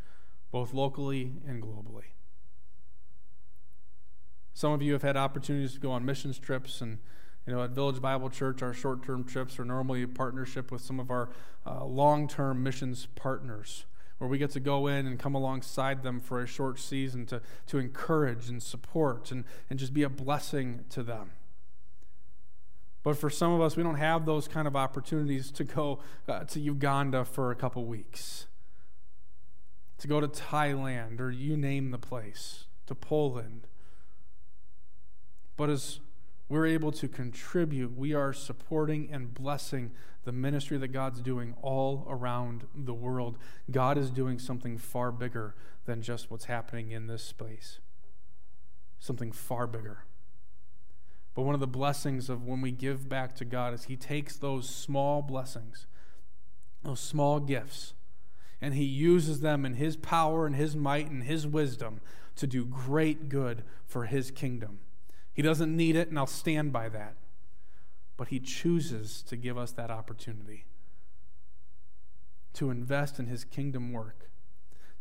[0.51, 2.11] both locally and globally.
[4.53, 6.97] Some of you have had opportunities to go on missions trips, and
[7.45, 10.99] you know, at Village Bible Church, our short-term trips are normally a partnership with some
[10.99, 11.29] of our
[11.65, 13.85] uh, long-term missions partners
[14.17, 17.41] where we get to go in and come alongside them for a short season to,
[17.67, 21.31] to encourage and support and, and just be a blessing to them.
[23.07, 26.43] But for some of us, we don't have those kind of opportunities to go uh,
[26.43, 28.47] to Uganda for a couple weeks,
[29.99, 33.67] to go to Thailand, or you name the place, to Poland.
[35.55, 36.01] But as
[36.49, 39.91] we're able to contribute, we are supporting and blessing
[40.25, 43.37] the ministry that God's doing all around the world.
[43.71, 47.79] God is doing something far bigger than just what's happening in this space,
[48.99, 50.06] something far bigger.
[51.37, 54.35] But one of the blessings of when we give back to God is He takes
[54.35, 55.85] those small blessings,
[56.81, 57.93] those small gifts,
[58.59, 62.01] and He uses them in His power and His might and His wisdom
[62.37, 64.79] to do great good for His kingdom.
[65.31, 67.13] He doesn't need it, and I'll stand by that
[68.17, 70.65] but He chooses to give us that opportunity
[72.53, 74.31] to invest in His kingdom work,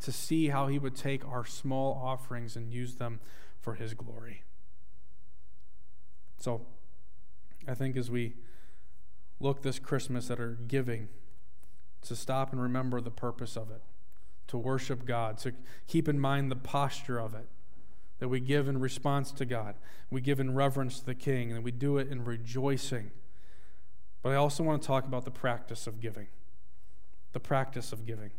[0.01, 3.21] to see how He would take our small offerings and use them
[3.59, 4.43] for His glory.
[6.39, 6.67] So,
[7.67, 8.35] I think as we
[9.41, 11.09] look this Christmas at our giving,
[12.03, 13.83] to stop and remember the purpose of it,
[14.49, 15.53] to worship God, to
[15.87, 17.49] keep in mind the posture of it,
[18.19, 19.75] that we give in response to God.
[20.11, 23.11] We give in reverence to the King, and we do it in rejoicing.
[24.23, 26.29] But I also want to talk about the practice of giving.
[27.33, 28.31] The practice of giving.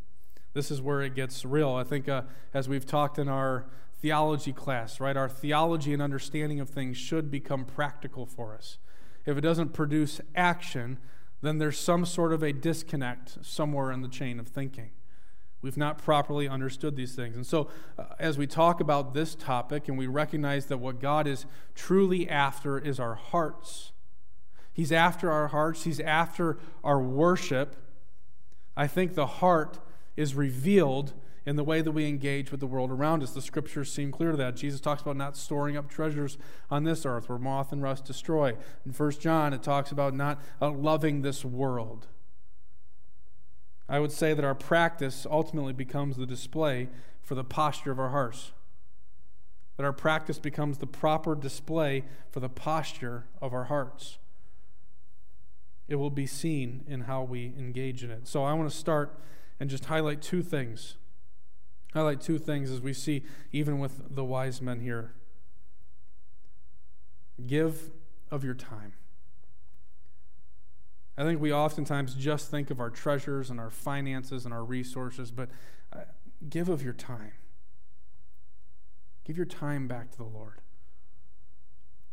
[0.54, 1.72] This is where it gets real.
[1.72, 2.24] I think, uh,
[2.54, 3.68] as we've talked in our
[4.00, 8.78] theology class, right, our theology and understanding of things should become practical for us.
[9.26, 11.00] If it doesn't produce action,
[11.42, 14.92] then there's some sort of a disconnect somewhere in the chain of thinking.
[15.62, 17.36] We've not properly understood these things.
[17.36, 21.28] And so, uh, as we talk about this topic and we recognize that what God
[21.28, 23.92] is truly after is our hearts,
[24.72, 27.76] He's after our hearts, He's after our worship.
[28.76, 29.80] I think the heart
[30.16, 31.14] is revealed
[31.48, 33.32] in the way that we engage with the world around us.
[33.32, 34.58] The scriptures seem clear to that.
[34.58, 36.38] Jesus talks about not storing up treasures
[36.70, 38.58] on this earth where moth and rust destroy.
[38.86, 42.08] In 1 John, it talks about not uh, loving this world.
[43.88, 46.90] I would say that our practice ultimately becomes the display
[47.22, 48.52] for the posture of our hearts.
[49.78, 54.18] That our practice becomes the proper display for the posture of our hearts.
[55.88, 58.28] It will be seen in how we engage in it.
[58.28, 59.18] So I want to start
[59.62, 60.98] and just highlight two things.
[61.94, 65.14] Highlight two things as we see even with the wise men here.
[67.46, 67.92] Give
[68.30, 68.94] of your time.
[71.18, 75.32] I think we oftentimes just think of our treasures and our finances and our resources,
[75.32, 75.50] but
[75.92, 76.02] uh,
[76.48, 77.32] give of your time.
[79.24, 80.62] Give your time back to the Lord.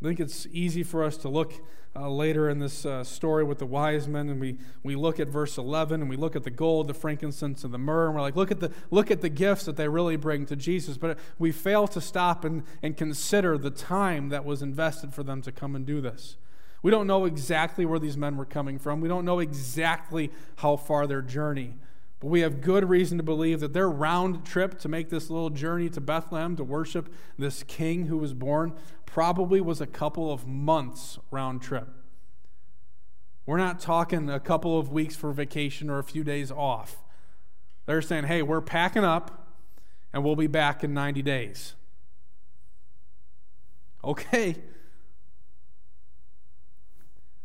[0.05, 1.55] I think it's easy for us to look
[1.97, 5.29] uh, later in this uh, story with the wise men, and we, we look at
[5.29, 8.21] verse 11, and we look at the gold, the frankincense, and the myrrh, and we're
[8.21, 10.99] like, look at the, look at the gifts that they really bring to Jesus.
[10.99, 15.41] But we fail to stop and, and consider the time that was invested for them
[15.41, 16.37] to come and do this.
[16.83, 19.01] We don't know exactly where these men were coming from.
[19.01, 21.77] We don't know exactly how far their journey.
[22.21, 25.51] But we have good reason to believe that their round trip to make this little
[25.51, 30.47] journey to Bethlehem to worship this king who was born probably was a couple of
[30.47, 31.89] months round trip.
[33.47, 37.03] We're not talking a couple of weeks for vacation or a few days off.
[37.87, 39.49] They're saying, hey, we're packing up
[40.13, 41.75] and we'll be back in 90 days.
[44.03, 44.57] Okay,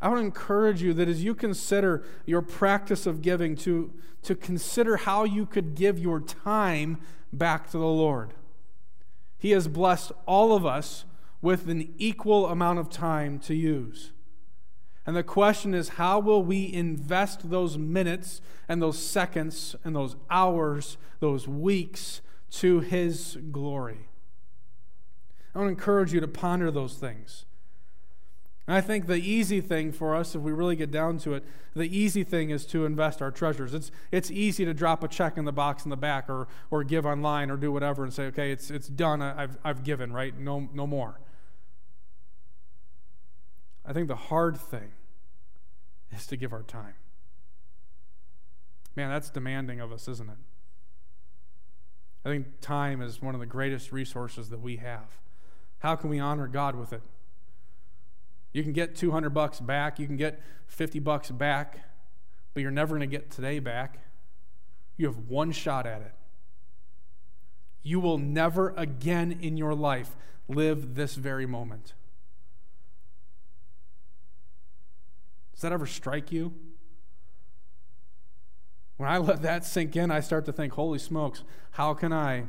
[0.02, 3.94] I would encourage you that as you consider your practice of giving, to,
[4.24, 7.00] to consider how you could give your time
[7.34, 8.34] back to the Lord.
[9.38, 11.06] He has blessed all of us
[11.42, 14.12] with an equal amount of time to use.
[15.06, 20.16] And the question is how will we invest those minutes and those seconds and those
[20.30, 22.22] hours, those weeks
[22.52, 24.10] to His glory?
[25.54, 27.46] I want to encourage you to ponder those things.
[28.70, 31.44] And I think the easy thing for us, if we really get down to it,
[31.74, 33.74] the easy thing is to invest our treasures.
[33.74, 36.84] It's, it's easy to drop a check in the box in the back or, or
[36.84, 39.24] give online or do whatever and say, okay, it's, it's done.
[39.24, 40.38] I've, I've given, right?
[40.38, 41.20] No, no more.
[43.84, 44.92] I think the hard thing
[46.12, 46.94] is to give our time.
[48.96, 50.38] Man, that's demanding of us, isn't it?
[52.24, 55.18] I think time is one of the greatest resources that we have.
[55.80, 57.02] How can we honor God with it?
[58.52, 61.80] You can get 200 bucks back, you can get 50 bucks back,
[62.54, 64.00] but you're never going to get today back.
[64.98, 66.14] You have one shot at it.
[67.84, 70.16] You will never again in your life
[70.48, 71.94] live this very moment.
[75.54, 76.54] Does that ever strike you?
[78.98, 82.46] When I let that sink in, I start to think, holy smokes, how can I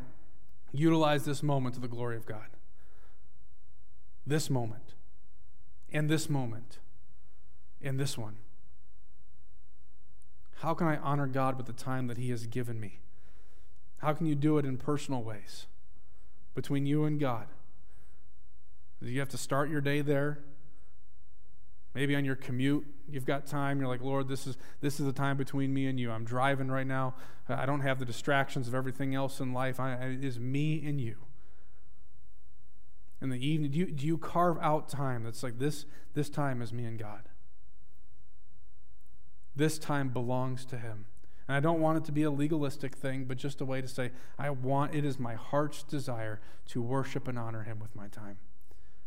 [0.73, 2.47] utilize this moment to the glory of God?
[4.27, 4.95] This moment
[5.91, 6.79] in this moment,
[7.81, 8.37] in this one?
[10.61, 13.01] How can I honor God with the time that He has given me?
[13.99, 15.67] How can you do it in personal ways
[16.55, 17.47] between you and God?
[19.01, 20.41] You have to start your day there?
[21.95, 23.81] Maybe on your commute, you've got time.
[23.81, 26.11] You're like, Lord, this is this is the time between me and you.
[26.11, 27.15] I'm driving right now.
[27.49, 29.81] I don't have the distractions of everything else in life.
[29.81, 31.17] I, it is me and you
[33.21, 33.71] in the evening?
[33.71, 35.85] Do you, do you carve out time that's like this?
[36.15, 37.29] This time is me and God.
[39.55, 41.07] This time belongs to Him.
[41.47, 43.89] And I don't want it to be a legalistic thing, but just a way to
[43.89, 48.09] say, I want, it is my heart's desire to worship and honor Him with my
[48.09, 48.39] time,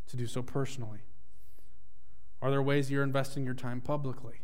[0.07, 0.99] to do so personally.
[2.41, 4.41] Are there ways you're investing your time publicly?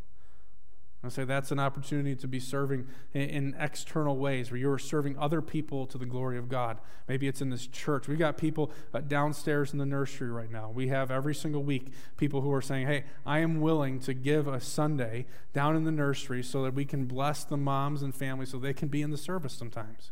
[1.02, 5.42] I say that's an opportunity to be serving in, external ways where you're serving other
[5.42, 6.80] people to the glory of God.
[7.08, 8.10] Maybe it's in this church.
[8.10, 10.70] We've got people uh, downstairs in the nursery right now.
[10.70, 14.46] We have every single week people who are saying, Hey, I am willing to give
[14.48, 18.50] a Sunday down in the nursery so that we can bless the moms and families
[18.50, 20.12] so they can be in the service sometimes.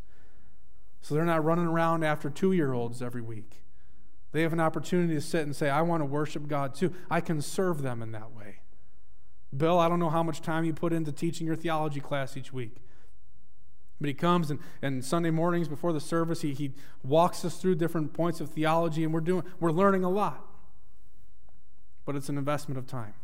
[1.02, 3.62] So they're not running around after two year olds every week.
[4.32, 6.94] They have an opportunity to sit and say, I want to worship God too.
[7.10, 8.60] I can serve them in that way.
[9.56, 12.52] Bill, I don't know how much time you put into teaching your theology class each
[12.52, 12.78] week.
[14.00, 16.74] But he comes and, and Sunday mornings before the service, he, he
[17.04, 20.46] walks us through different points of theology, and we're doing we're learning a lot.
[22.06, 23.16] But it's an investment of time.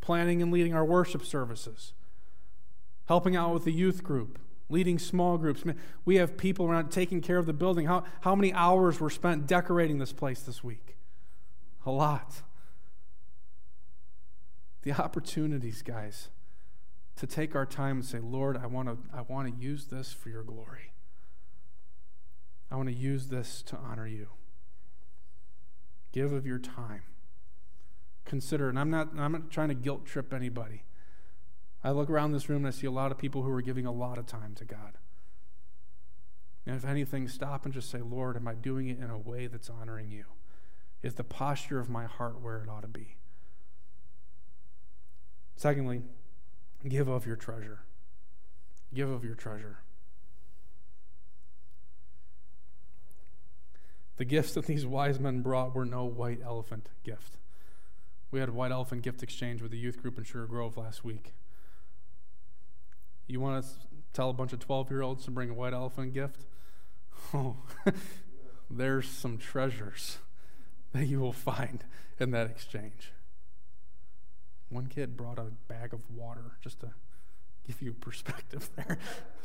[0.00, 1.92] Planning and leading our worship services,
[3.06, 4.38] helping out with the youth group,
[4.68, 5.64] leading small groups.
[6.04, 7.86] We have people around taking care of the building.
[7.86, 10.96] How, how many hours were spent decorating this place this week?
[11.84, 12.42] A lot.
[14.82, 16.28] The opportunities, guys,
[17.16, 20.12] to take our time and say, Lord, I want to I want to use this
[20.12, 20.92] for your glory.
[22.70, 24.28] I want to use this to honor you.
[26.12, 27.02] Give of your time.
[28.24, 30.84] Consider, and I'm not I'm not trying to guilt trip anybody.
[31.82, 33.86] I look around this room and I see a lot of people who are giving
[33.86, 34.98] a lot of time to God.
[36.66, 39.46] And if anything, stop and just say, Lord, am I doing it in a way
[39.46, 40.24] that's honoring you?
[41.02, 43.17] Is the posture of my heart where it ought to be?
[45.58, 46.02] Secondly,
[46.88, 47.80] give of your treasure.
[48.94, 49.78] Give of your treasure.
[54.18, 57.38] The gifts that these wise men brought were no white elephant gift.
[58.30, 61.04] We had a white elephant gift exchange with the youth group in Sugar Grove last
[61.04, 61.34] week.
[63.26, 63.70] You want to
[64.12, 66.46] tell a bunch of 12 year olds to bring a white elephant gift?
[67.34, 67.56] Oh,
[68.70, 70.18] there's some treasures
[70.92, 71.82] that you will find
[72.20, 73.10] in that exchange.
[74.70, 76.90] One kid brought a bag of water just to
[77.66, 78.98] give you perspective there.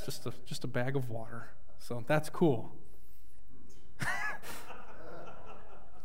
[0.04, 1.50] just a, just a bag of water.
[1.80, 2.74] So that's cool.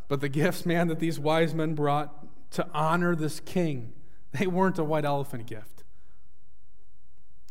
[0.09, 3.93] but the gifts, man, that these wise men brought to honor this king,
[4.33, 5.85] they weren't a white elephant gift.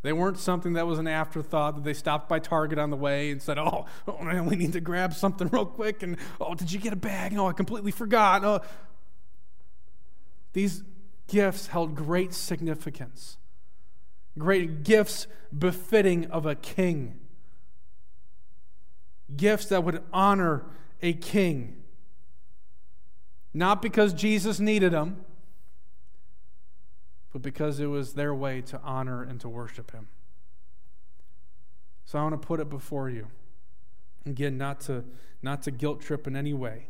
[0.04, 3.32] They weren't something that was an afterthought that they stopped by Target on the way
[3.32, 6.04] and said, Oh, oh man, we need to grab something real quick.
[6.04, 7.34] And oh, did you get a bag?
[7.34, 8.46] No, I completely forgot.
[8.46, 8.62] Oh.
[10.54, 10.84] These
[11.28, 13.38] gifts held great significance,
[14.38, 17.20] great gifts befitting of a king,
[19.36, 20.66] gifts that would honor
[21.02, 21.84] a king.
[23.54, 25.26] Not because Jesus needed them,
[27.32, 30.08] but because it was their way to honor and to worship Him.
[32.06, 33.28] So I want to put it before you.
[34.26, 35.04] Again, not to,
[35.42, 36.88] not to guilt trip in any way,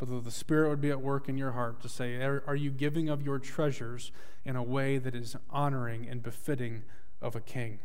[0.00, 2.56] but that the Spirit would be at work in your heart to say, are, are
[2.56, 4.12] you giving of your treasures
[4.46, 6.84] in a way that is honoring and befitting
[7.20, 7.80] of a king?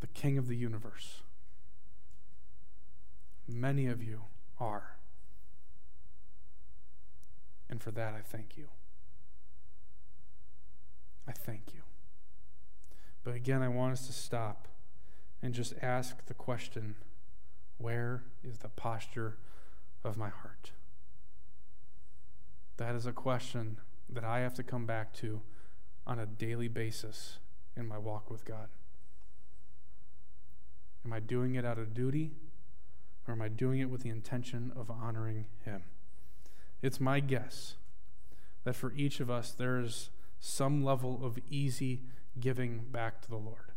[0.00, 1.20] The King of the universe.
[3.46, 4.22] Many of you
[4.58, 4.96] are.
[7.68, 8.68] And for that, I thank you.
[11.28, 11.82] I thank you.
[13.24, 14.68] But again, I want us to stop
[15.42, 16.96] and just ask the question
[17.80, 19.38] where is the posture
[20.04, 20.72] of my heart?
[22.76, 23.78] That is a question
[24.08, 25.40] that I have to come back to
[26.06, 27.38] on a daily basis
[27.76, 28.68] in my walk with God.
[31.04, 32.32] Am I doing it out of duty,
[33.26, 35.82] or am I doing it with the intention of honoring Him?
[36.82, 37.76] It's my guess
[38.64, 42.02] that for each of us, there is some level of easy
[42.38, 43.72] giving back to the Lord,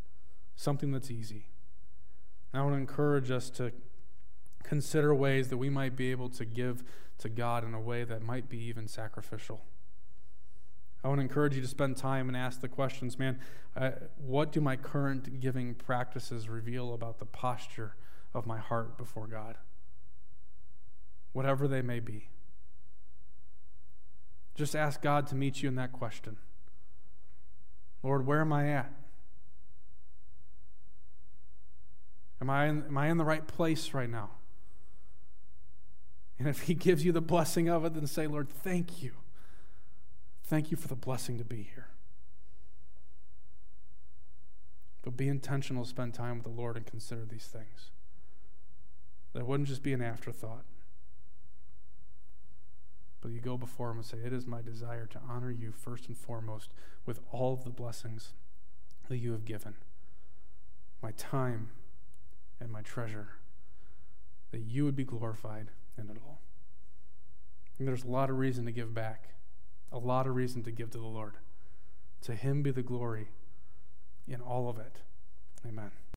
[0.55, 1.47] something that's easy.
[2.53, 3.71] I want to encourage us to
[4.63, 6.83] consider ways that we might be able to give
[7.19, 9.61] to God in a way that might be even sacrificial.
[11.03, 13.39] I want to encourage you to spend time and ask the questions man,
[13.75, 17.95] uh, what do my current giving practices reveal about the posture
[18.33, 19.57] of my heart before God?
[21.33, 22.29] Whatever they may be.
[24.55, 26.37] Just ask God to meet you in that question.
[28.03, 28.91] Lord, where am I at?
[32.39, 34.31] Am I in, am I in the right place right now?
[36.39, 39.11] And if He gives you the blessing of it, then say, Lord, thank you.
[40.43, 41.87] Thank you for the blessing to be here.
[45.03, 47.91] But be intentional, to spend time with the Lord, and consider these things.
[49.33, 50.65] That wouldn't just be an afterthought.
[53.21, 56.07] But you go before him and say, It is my desire to honor you first
[56.07, 56.71] and foremost
[57.05, 58.33] with all of the blessings
[59.09, 59.75] that you have given
[61.01, 61.69] my time
[62.61, 63.27] and my treasure,
[64.51, 65.67] that you would be glorified
[65.97, 66.41] in it all.
[67.79, 69.29] And there's a lot of reason to give back,
[69.91, 71.33] a lot of reason to give to the Lord.
[72.23, 73.27] To him be the glory
[74.27, 74.97] in all of it.
[75.67, 75.91] Amen.